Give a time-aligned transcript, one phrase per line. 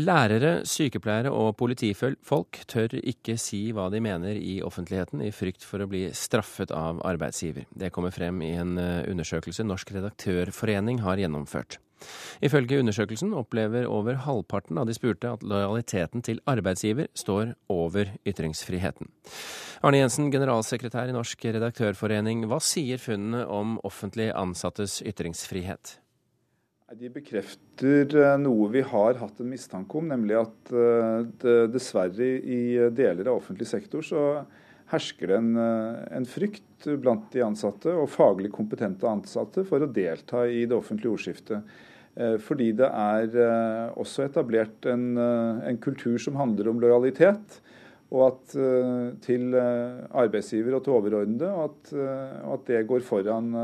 [0.00, 5.82] Lærere, sykepleiere og politifolk tør ikke si hva de mener i offentligheten, i frykt for
[5.82, 7.66] å bli straffet av arbeidsgiver.
[7.74, 11.80] Det kommer frem i en eh, undersøkelse Norsk redaktørforening har gjennomført.
[12.40, 19.10] Ifølge undersøkelsen opplever over halvparten av de spurte at lojaliteten til arbeidsgiver står over ytringsfriheten.
[19.84, 25.98] Arne Jensen, generalsekretær i Norsk redaktørforening, hva sier funnene om offentlig ansattes ytringsfrihet?
[26.98, 32.26] De bekrefter eh, noe vi har hatt en mistanke om, nemlig at eh, det dessverre
[32.42, 34.22] i deler av offentlig sektor så
[34.90, 39.90] hersker det en, eh, en, frykt blant de ansatte og faglig kompetente ansatte for å
[40.00, 41.78] delta i det offentlige ordskiftet.
[42.42, 43.36] Fordi det er
[43.94, 47.60] også etablert en, en kultur som handler om lojalitet.
[48.10, 48.56] Og at,
[49.22, 51.92] til arbeidsgiver og til overordnede, og at,
[52.56, 53.54] at det går foran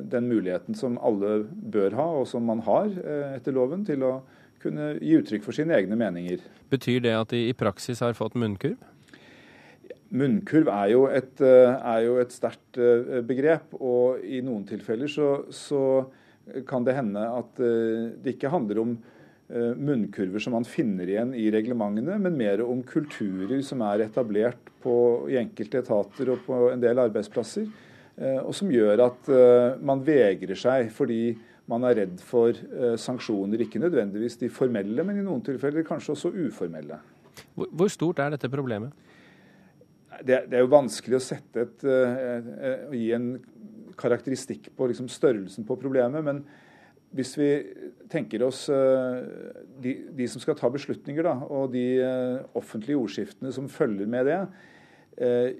[0.00, 4.14] den muligheten som alle bør ha, og som man har eh, etter loven, til å
[4.62, 6.42] kunne gi uttrykk for sine egne meninger.
[6.72, 8.78] Betyr det at de i praksis har fått munnkurv?
[10.12, 15.10] Munnkurv er jo et, eh, er jo et sterkt eh, begrep, og i noen tilfeller
[15.10, 15.84] så, så,
[16.66, 18.96] kan det hende at det ikke handler om
[19.78, 24.94] munnkurver som man finner igjen i reglementene, men mer om kulturer som er etablert på,
[25.30, 27.68] i enkelte etater og på en del arbeidsplasser
[28.44, 31.34] og som gjør at eh, man vegrer seg fordi
[31.70, 33.64] man er redd for eh, sanksjoner.
[33.64, 36.98] Ikke nødvendigvis de formelle, men i noen tilfeller kanskje også uformelle.
[37.56, 38.92] Hvor stort er dette problemet?
[40.22, 41.84] Det, det er jo vanskelig å sette et,
[42.92, 43.30] gi en
[43.98, 46.22] karakteristikk på liksom størrelsen på problemet.
[46.22, 46.42] Men
[47.16, 47.48] hvis vi
[48.12, 51.86] tenker oss de, de som skal ta beslutninger, da, og de
[52.60, 54.81] offentlige ordskiftene som følger med det, Eh,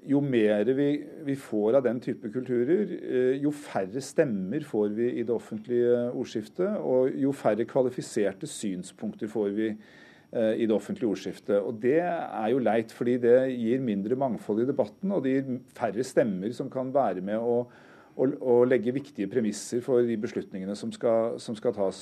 [0.09, 0.87] jo mer vi,
[1.27, 6.07] vi, får av den type kulturer, eh, jo færre stemmer får vi i det offentlige
[6.09, 11.59] ordskiftet, og jo færre kvalifiserte synspunkter får vi eh, i det offentlige ordskiftet.
[11.61, 15.59] Og Det er jo leit, fordi det gir mindre mangfold i debatten, og det gir
[15.77, 17.67] færre stemmer som kan være med å
[18.15, 22.01] og, og, legge viktige premisser for de beslutningene som skal, som skal, tas.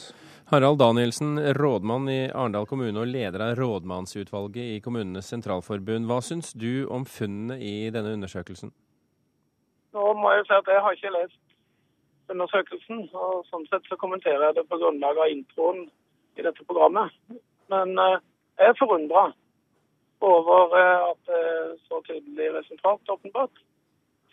[0.51, 6.09] Harald Danielsen, rådmann i Arendal kommune og leder av rådmannsutvalget i Kommunenes sentralforbund.
[6.09, 8.73] Hva syns du om funnene i denne undersøkelsen?
[9.95, 11.39] Nå må jeg si at jeg har ikke lest
[12.31, 15.85] undersøkelsen, og sånn sett så kommenterer jeg det på grunnlag av introen
[16.39, 17.11] i dette programmet.
[17.71, 18.19] Men eh,
[18.59, 19.29] jeg er forundra
[20.21, 23.63] over eh, at det er så tydelig resultat, åpenbart.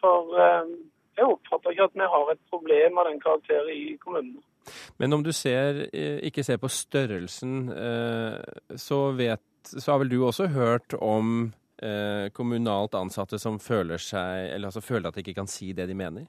[0.02, 0.70] For eh,
[1.18, 4.42] jeg oppfatter ikke at vi har et problem av den karakter i kommunene.
[5.00, 10.12] Men om du ser, eh, ikke ser på størrelsen, eh, så, vet, så har vel
[10.12, 11.52] du også hørt om
[11.82, 15.96] eh, kommunalt ansatte som føler, seg, altså føler at de ikke kan si det de
[15.96, 16.28] mener?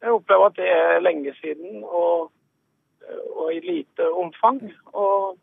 [0.00, 2.30] Jeg opplever at det er lenge siden og,
[3.36, 4.62] og i lite omfang.
[4.92, 5.36] Og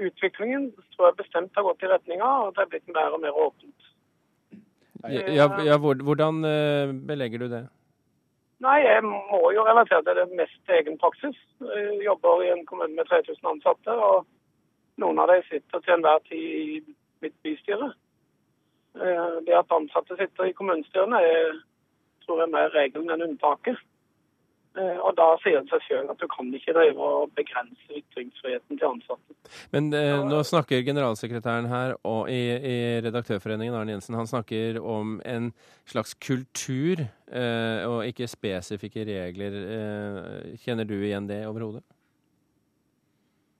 [0.00, 3.22] utviklingen tror jeg bestemt har gått i retning av at det er blitt mer og
[3.22, 3.89] mer åpent.
[5.08, 7.62] Ja, ja, hvordan eh, belegger du det?
[8.60, 11.36] Nei, Jeg må jo relatere til det mest til egen praksis.
[11.60, 14.26] Jeg jobber i en kommune med 3000 ansatte, og
[15.00, 16.80] noen av dem sitter til enhver tid i
[17.24, 17.88] mitt bystyre.
[19.00, 21.60] Eh, det at ansatte sitter i kommunestyrene er
[22.24, 23.78] tror jeg er mer regelen enn unntaket.
[24.80, 28.78] Eh, og Da sier det seg selv at du kan ikke drive og begrense ytringsfriheten
[28.78, 29.36] til ansatte.
[29.74, 35.18] Men eh, nå snakker generalsekretæren her og i, i, Redaktørforeningen, Arne Jensen, han snakker om
[35.26, 35.50] en
[35.90, 39.58] slags kultur eh, og ikke spesifikke regler.
[39.76, 41.84] Eh, kjenner du igjen det overhodet?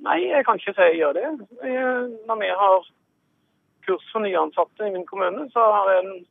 [0.01, 1.29] Nei, jeg kan ikke si jeg gjør det.
[2.29, 2.91] Når vi har
[3.85, 6.23] kurs for nyansatte i min kommune, så har jeg en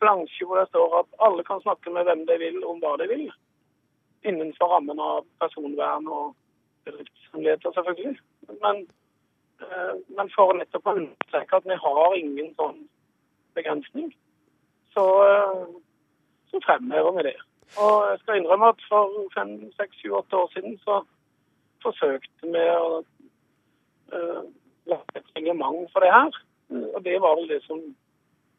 [0.00, 3.08] plansje hvor det står at alle kan snakke med hvem de vil om hva de
[3.10, 3.26] vil
[4.22, 6.34] innenfor rammen av personvern og
[6.84, 8.18] bedriftshemmeligheter, selvfølgelig.
[8.62, 8.86] Men,
[9.60, 12.82] eh, men for nettopp å understreke at vi har ingen sånn
[13.54, 14.12] begrensning,
[14.94, 15.66] så, eh,
[16.50, 17.38] så fremhever vi det.
[17.78, 21.02] Og jeg skal innrømme at for fem, seks, sju, åtte år siden så
[21.82, 23.02] forsøkte vi å
[24.12, 24.42] uh,
[24.90, 26.40] lage et reglement for det her.
[26.70, 27.78] Og det var vel det som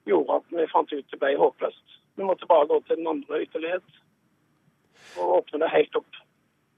[0.07, 1.97] gjorde at vi fant ut det ble håpløst.
[2.15, 4.00] Vi måtte bare gå til den andre ytterlighet
[5.19, 6.21] og åpne det helt opp.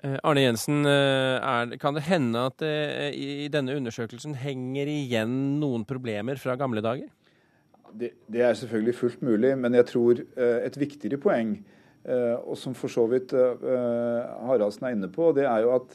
[0.04, 4.90] Eh, Arne Jensen, eh, er, kan det hende at det eh, i denne undersøkelsen henger
[4.92, 7.08] igjen noen problemer fra gamle dager?
[7.94, 11.60] Det, det er selvfølgelig fullt mulig, men jeg tror et viktigere poeng,
[12.42, 15.94] og som for så vidt Haraldsen er inne på, det er jo at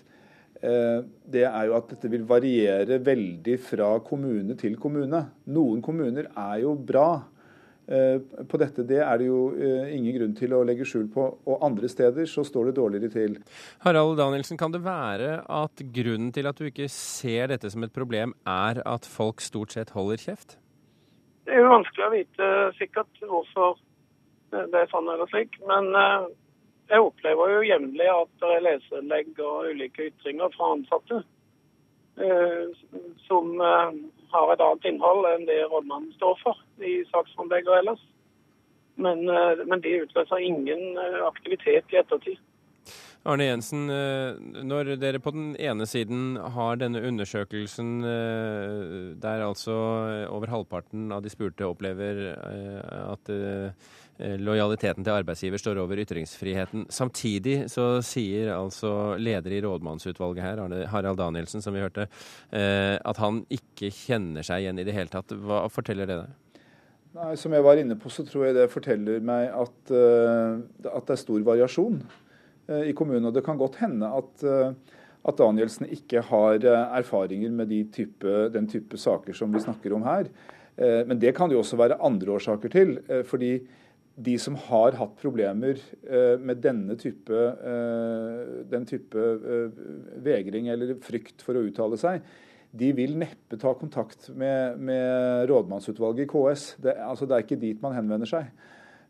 [1.34, 5.24] det er jo at dette vil variere veldig fra kommune til kommune.
[5.50, 7.08] Noen kommuner er jo bra
[7.88, 8.84] på dette.
[8.84, 11.24] Det er det jo ingen grunn til å legge skjul på.
[11.48, 13.38] Og andre steder så står det dårligere til.
[13.84, 17.94] Harald Danielsen, kan det være at grunnen til at du ikke ser dette som et
[17.94, 20.58] problem, er at folk stort sett holder kjeft?
[21.48, 23.80] Det er jo vanskelig å vite sikkert hvorfor
[24.52, 25.56] det er sånn eller slik.
[25.68, 25.88] Men
[26.88, 31.26] jeg opplever jo jevnlig at det er leserinnlegg og ulike ytringer fra ansatte eh,
[33.28, 33.90] som eh,
[34.30, 38.04] har et annet innhold enn det rådmannen står for i saksframlegg og ellers.
[38.98, 42.40] Men, eh, men de utløser ingen eh, aktivitet i ettertid.
[43.26, 49.74] Arne Jensen, eh, når dere på den ene siden har denne undersøkelsen eh, der altså
[50.30, 53.32] over halvparten av de spurte opplever eh, at
[54.18, 56.88] lojaliteten til arbeidsgiver står over ytringsfriheten.
[56.90, 62.08] Samtidig så sier altså leder i rådmannsutvalget her, Harald Danielsen, som vi hørte,
[62.50, 65.30] at han ikke kjenner seg igjen i det hele tatt.
[65.30, 66.64] Hva forteller det deg?
[67.14, 71.14] Nei, Som jeg var inne på, så tror jeg det forteller meg at, at det
[71.14, 72.02] er stor variasjon.
[72.68, 73.24] Eh, i kommunen.
[73.30, 74.96] Og det kan godt hende at, eh,
[75.28, 79.96] at Danielsen ikke har eh, erfaringer med de type, den type saker som vi snakker
[79.96, 80.30] om her.
[80.78, 83.00] Men det kan det jo også være andre årsaker til.
[83.26, 83.66] fordi
[84.14, 85.74] de som har hatt problemer
[86.38, 87.34] med denne type,
[88.70, 89.24] den type
[90.22, 92.22] vegring eller frykt for å uttale seg,
[92.70, 96.76] de vil neppe ta kontakt med, med rådmannsutvalget i KS.
[96.78, 98.46] Det, altså det er ikke dit man henvender seg.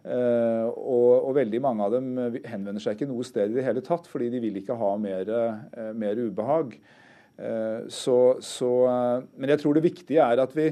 [0.07, 2.13] Uh, og, og, veldig mange av dem
[2.47, 5.29] henvender seg ikke noe sted i det hele tatt, fordi de vil ikke ha mer,
[5.29, 6.79] uh, mer ubehag.
[7.95, 8.69] Så, så,
[9.39, 10.65] men jeg tror det viktige er at vi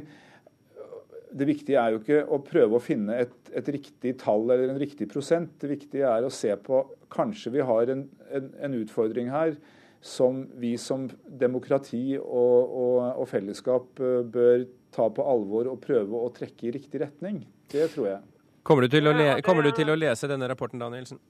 [1.31, 4.81] Det viktige er jo ikke å prøve å finne et, et, riktig tall eller en
[4.81, 5.52] riktig prosent.
[5.62, 6.81] Det viktige er å se på
[7.14, 8.02] Kanskje vi har en,
[8.34, 9.55] en, en utfordring her
[10.02, 11.06] som vi som
[11.38, 14.02] demokrati og, og, og fellesskap
[14.34, 17.44] bør ta på alvor og prøve å trekke i riktig retning.
[17.70, 18.36] Det tror jeg.
[18.67, 21.21] Kommer du, le kommer du til å lese denne rapporten, Danielsen?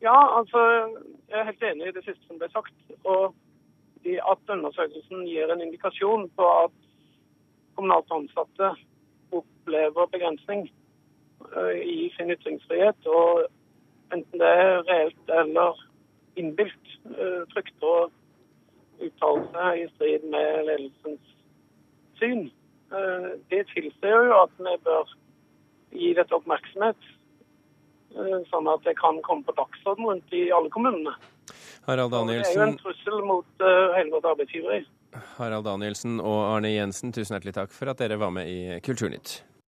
[0.00, 0.60] Ja, altså,
[1.28, 2.72] jeg er helt enig i det siste som ble sagt.
[3.04, 3.34] Og
[4.08, 6.78] at undersøkelsen gir en indikasjon på at
[7.76, 8.72] kommunalt ansatte
[9.36, 10.64] opplever begrensning
[11.52, 13.04] uh, i sin ytringsfrihet.
[13.20, 13.44] Og
[14.16, 15.86] enten det er reelt eller
[16.40, 18.10] innbilt, uh, frykter å
[19.04, 21.38] uttale seg i strid med ledelsens
[22.16, 22.46] syn.
[23.48, 25.12] Det tilsier jo at vi bør
[25.92, 27.10] gi dette oppmerksomhet,
[28.16, 31.14] eh, sånn at det kan komme på dagsorden rundt i alle kommunene.
[31.86, 32.52] Harald Danielsen.
[32.52, 34.82] Det er jo en trussel mot uh, hele vårt arbeidsgiveri.
[35.36, 39.40] Harald Danielsen og Arne Jensen, tusen hjertelig takk for at dere var med i Kulturnytt.